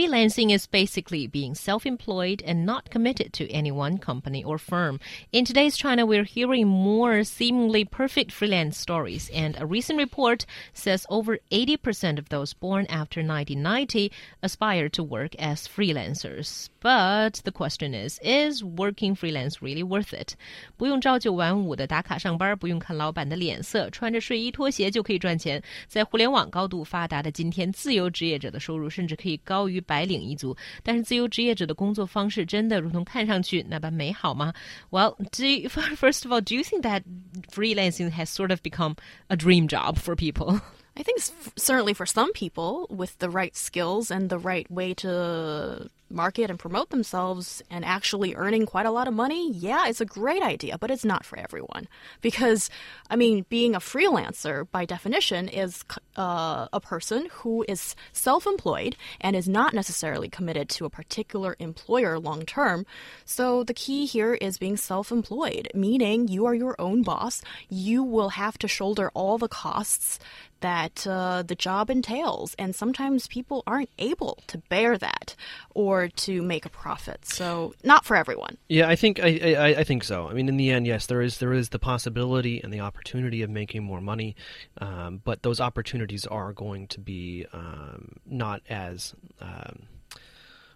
[0.00, 4.98] Freelancing is basically being self employed and not committed to any one company or firm.
[5.32, 11.06] In today's China, we're hearing more seemingly perfect freelance stories, and a recent report says
[11.08, 14.10] over 80% of those born after 1990
[14.42, 16.68] aspire to work as freelancers.
[16.80, 20.34] But the question is is working freelance really worth it?
[20.76, 25.62] 不用朝九晚五的打卡上班，不用看老板的脸色，穿着睡衣拖鞋就可以赚钱。
[25.86, 34.52] 在互联网高度发达的今天，自由职业者的收入甚至可以高于 白领一族，但是自由职业者的工作方式真的如同看上去那般美好吗？
[34.90, 37.02] Well, do you, first of all, do you think that
[37.50, 38.96] freelancing has sort of become
[39.28, 40.60] a dream job for people?
[40.98, 41.20] I think
[41.56, 46.59] certainly for some people with the right skills and the right way to market and
[46.59, 50.77] promote themselves and actually earning quite a lot of money, yeah, it's a great idea,
[50.77, 51.87] but it's not for everyone.
[52.21, 52.69] Because,
[53.09, 55.83] I mean, being a freelancer by definition is
[56.15, 61.55] uh, a person who is self employed and is not necessarily committed to a particular
[61.59, 62.85] employer long term.
[63.25, 67.41] So the key here is being self employed, meaning you are your own boss.
[67.69, 70.19] You will have to shoulder all the costs
[70.61, 72.55] that uh, the job entails.
[72.57, 75.35] And sometimes people aren't able to bear that
[75.73, 77.25] or to make a profit.
[77.25, 78.57] So not for everyone.
[78.67, 80.27] Yeah, I think I, I, I think so.
[80.27, 83.41] I mean, in the end, yes, there is there is the possibility and the opportunity
[83.41, 84.35] of making more money,
[84.79, 89.87] um, but those opportunities are going to be um, not as um,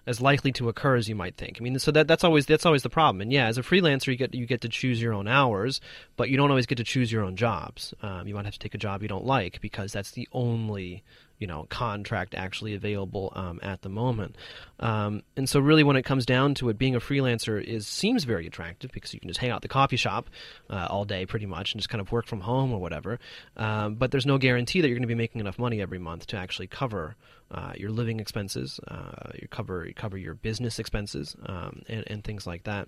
[0.08, 1.58] as likely to occur as you might think.
[1.59, 3.22] I mean, so that that's always that's always the problem.
[3.22, 5.81] And yeah, as a freelancer, you get you get to choose your own hours,
[6.16, 7.94] but you don't always get to choose your own jobs.
[8.02, 11.03] Um, you might have to take a job you don't like because that's the only
[11.39, 14.36] you know contract actually available um, at the moment.
[14.80, 18.23] Um, and so, really, when it comes down to it, being a freelancer is seems
[18.23, 20.29] very attractive because you can just hang out the coffee shop
[20.69, 23.19] uh, all day, pretty much, and just kind of work from home or whatever.
[23.57, 26.28] Um, but there's no guarantee that you're going to be making enough money every month
[26.28, 27.16] to actually cover
[27.52, 32.23] uh, your living expenses, uh, you cover you cover your business expenses, um, and, and
[32.23, 32.88] things like that.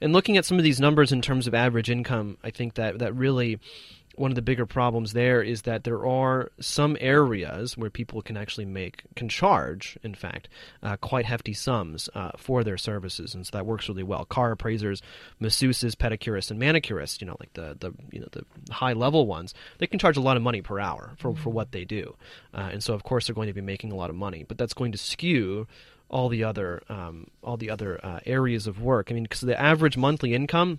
[0.00, 3.00] And looking at some of these numbers in terms of average income, I think that
[3.00, 3.58] that really
[4.16, 8.36] one of the bigger problems there is that there are some areas where people can
[8.36, 10.48] actually make can charge in fact
[10.82, 14.24] uh, quite hefty sums uh, for their services and so that works really well.
[14.24, 15.02] Car appraisers
[15.40, 19.54] masseuses pedicurists and manicurists you know like the, the you know the high level ones
[19.78, 22.16] they can charge a lot of money per hour for, for what they do.
[22.54, 24.58] Uh, and so of course they're going to be making a lot of money but
[24.58, 25.66] that's going to skew
[26.08, 29.08] all the other um, all the other uh, areas of work.
[29.10, 30.78] I mean because the average monthly income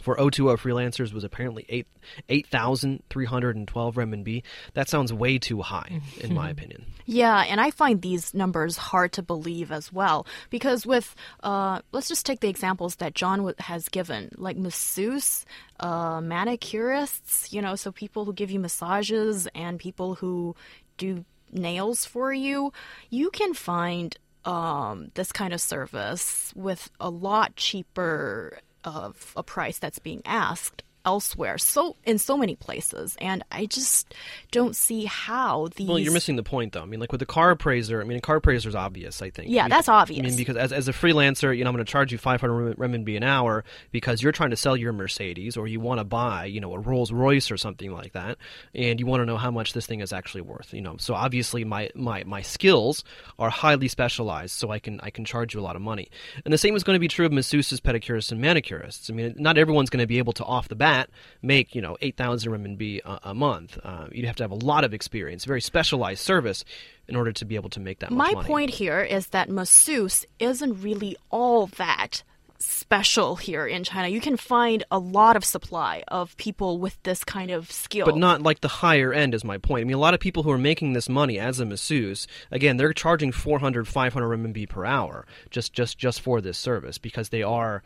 [0.00, 1.86] for O2O freelancers was apparently 8
[2.28, 4.42] 8,312 renminbi.
[4.74, 6.86] That sounds way too high in my opinion.
[7.06, 12.08] Yeah, and I find these numbers hard to believe as well because with uh, let's
[12.08, 15.44] just take the examples that John has given, like masseuse,
[15.80, 20.54] uh, manicurists, you know, so people who give you massages and people who
[20.96, 22.72] do nails for you,
[23.08, 29.78] you can find um, this kind of service with a lot cheaper of a price
[29.78, 31.58] that's being asked elsewhere.
[31.58, 33.16] So in so many places.
[33.20, 34.14] And i just
[34.50, 36.82] don't see how these well you're missing the point though.
[36.82, 39.30] I mean like with the car appraiser i mean a car appraiser is obvious i
[39.30, 39.50] think.
[39.50, 41.90] Yeah that's obvious i mean because as, as a freelancer you know i'm going to
[41.90, 45.80] charge you 500 renminbi an hour because you're trying to sell your mercedes or you
[45.80, 48.38] want to buy you know a rolls royce or something like that
[48.74, 50.96] and you want to know how much this thing is actually worth you know.
[50.98, 53.04] So obviously my my my skills
[53.38, 56.08] are highly specialized so i can i can charge you a lot of money.
[56.44, 59.10] And the same is going to be true of masseuses pedicurists and manicurists.
[59.10, 61.10] I mean not everyone's going to be able to off the bat that
[61.42, 63.78] make you know eight thousand renminbi a, a month.
[63.82, 66.64] Uh, you'd have to have a lot of experience, very specialized service,
[67.08, 68.10] in order to be able to make that.
[68.10, 68.46] My money.
[68.46, 72.22] point here is that masseuse isn't really all that
[72.60, 74.08] special here in China.
[74.08, 78.06] You can find a lot of supply of people with this kind of skill.
[78.06, 79.82] But not like the higher end is my point.
[79.82, 82.76] I mean, a lot of people who are making this money as a masseuse, again,
[82.76, 87.42] they're charging 400, 500 renminbi per hour just, just, just for this service because they
[87.42, 87.82] are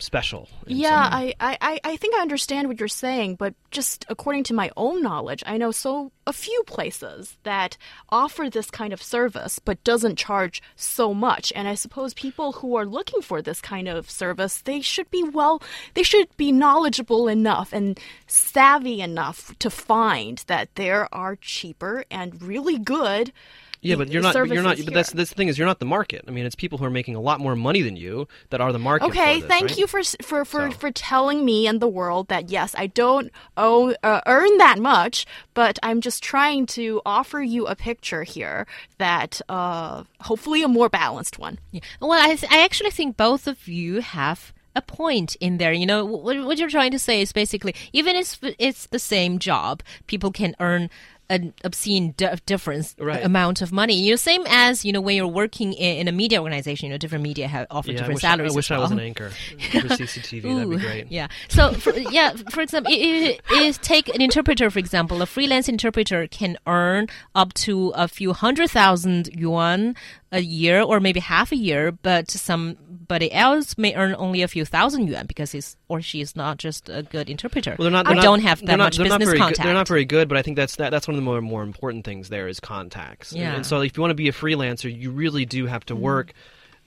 [0.00, 0.48] special.
[0.66, 4.70] Yeah, I, I, I think I understand what you're saying, but just according to my
[4.76, 7.76] own knowledge, I know so a few places that
[8.08, 11.52] offer this kind of service but doesn't charge so much.
[11.54, 15.22] And I suppose people who are looking for this kind of service, they should be
[15.22, 15.62] well,
[15.94, 22.42] they should be knowledgeable enough and savvy enough to find that there are cheaper and
[22.42, 23.32] really good
[23.82, 24.34] yeah, but you're not.
[24.34, 24.76] But you're not.
[24.84, 26.24] But that's that's the thing is you're not the market.
[26.28, 28.72] I mean, it's people who are making a lot more money than you that are
[28.72, 29.06] the market.
[29.06, 29.78] Okay, this, thank right?
[29.78, 33.30] you for for for, So- for telling me and the world that yes, I don't
[33.56, 38.66] owe, uh, earn that much, but I'm just trying to offer you a picture here
[38.98, 41.58] that uh, hopefully a more balanced one.
[41.70, 41.80] Yeah.
[42.00, 45.72] Well, I, th- I actually think both of you have a point in there.
[45.72, 49.38] You know, what, what you're trying to say is basically, even if it's the same
[49.38, 50.90] job, people can earn
[51.30, 53.24] an obscene di- difference uh, Right.
[53.24, 53.94] amount of money.
[53.94, 56.86] You know, same as you know when you're working in, in a media organization.
[56.88, 58.52] You know, different media have offer Yeah, I different I, salaries.
[58.52, 59.30] I wish as I was an anchor
[59.70, 60.42] for CCTV.
[60.42, 61.06] That'd be great.
[61.10, 61.28] Yeah.
[61.48, 65.68] So, for, yeah, for example, i i is take an interpreter, for example, a freelance
[65.68, 69.94] interpreter can earn up to a few hundred thousand yuan
[70.32, 74.64] a year or maybe half a year, but somebody else may earn only a few
[74.64, 77.74] thousand yuan because he's or she is not just a good interpreter.
[77.78, 78.06] Well, they're not.
[78.06, 79.58] I They're not, don't have that not, much business very contact.
[79.58, 81.40] Good, they're not very good, but I think that's that, that's one of the more
[81.40, 82.28] more important things.
[82.28, 83.32] There is contacts.
[83.32, 83.54] And- Yeah.
[83.56, 85.94] And, so, if you want to be a freelancer, you really do have Mm-hmm.
[85.96, 86.32] to work.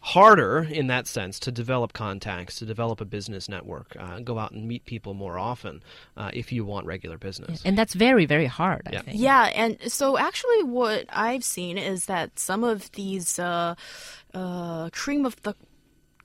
[0.06, 4.52] Harder in that sense to develop contacts, to develop a business network, uh, go out
[4.52, 5.82] and meet people more often
[6.18, 7.62] uh, if you want regular business.
[7.64, 9.02] and that's very, very hard, I Yeah.
[9.02, 9.18] think.
[9.20, 13.76] Yeah, and so actually, what I've seen is that some of these uh,
[14.34, 15.56] uh, cream of the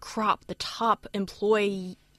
[0.00, 1.06] crop, the top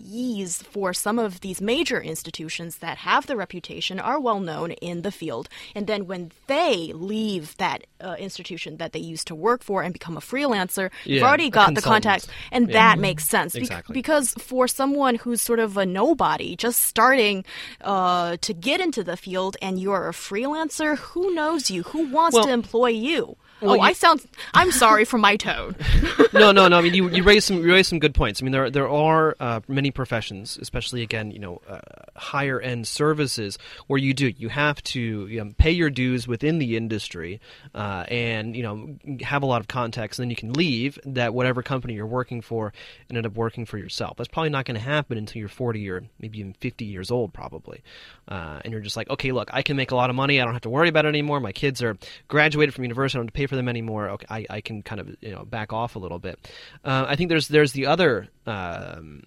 [0.03, 5.01] employees for some of these major institutions that have the reputation are well known in
[5.01, 5.49] the field.
[5.75, 9.93] And then when they leave that uh, institution that they used to work for and
[9.93, 12.73] become a freelancer, you've already got the contacts, and Yeah.
[12.73, 13.55] that makes sense.
[13.55, 13.93] Exactly.
[13.93, 17.43] because for someone who's sort of a nobody, just starting
[17.81, 21.83] uh, to get into the field, and you're a freelancer, who knows you?
[21.83, 23.35] Who wants Well- to employ you?
[23.61, 24.25] Well, oh, you- I sound.
[24.53, 25.75] I'm sorry for my tone.
[26.33, 26.77] no, no, no.
[26.77, 28.41] I mean, you, you raise some you raise some good points.
[28.41, 31.79] I mean, there there are uh, many professions, especially again, you know, uh,
[32.15, 33.57] higher end services
[33.87, 37.39] where you do you have to you know, pay your dues within the industry,
[37.75, 41.33] uh, and you know have a lot of contacts, and then you can leave that
[41.33, 42.73] whatever company you're working for
[43.07, 44.17] and end up working for yourself.
[44.17, 47.33] That's probably not going to happen until you're 40 or maybe even 50 years old,
[47.33, 47.83] probably.
[48.27, 50.39] Uh, and you're just like, okay, look, I can make a lot of money.
[50.39, 51.39] I don't have to worry about it anymore.
[51.39, 51.97] My kids are
[52.27, 53.17] graduated from university.
[53.17, 54.09] I don't have to pay for them anymore.
[54.11, 56.39] Okay, I, I can kind of you know back off a little bit.
[56.83, 58.29] Uh, I think there's there's the other.
[58.45, 59.23] Um,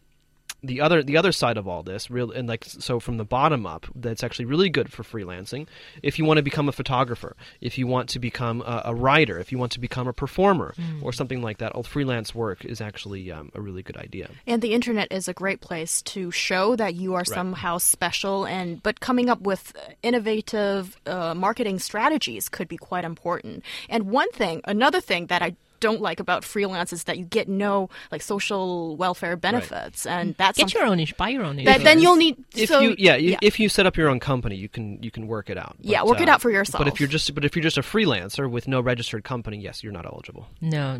[0.62, 3.67] the other the other side of all this real and like so from the bottom
[3.67, 5.67] up that's actually really good for freelancing
[6.03, 9.38] if you want to become a photographer if you want to become a, a writer
[9.38, 12.81] if you want to become a performer or something like that all freelance work is
[12.81, 14.31] actually um, a really good idea.
[14.47, 18.82] And the internet is a great place to show that you are somehow special, and
[18.82, 19.73] but coming up with
[20.03, 23.62] innovative uh, marketing strategies could be quite important.
[23.88, 27.49] And one thing, another thing that I don't like about freelance is that you get
[27.49, 31.56] no like social welfare benefits, and that's Get your own, ins- buy your own.
[31.56, 31.84] that insurance.
[31.84, 32.37] then you'll need.
[32.56, 35.11] if so, you yeah, you, if you set up your own company you can you
[35.11, 36.79] can work it out Yeah, But, work it uh, out for yourself.
[36.81, 36.94] but yourself.
[36.96, 39.93] if you're just but if you're just a freelancer with no registered company yes you're
[39.93, 40.96] not eligible no,